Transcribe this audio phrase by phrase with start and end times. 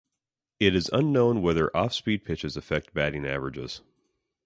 [0.59, 3.81] It is unknown whether off-speed pitches affect batting averages.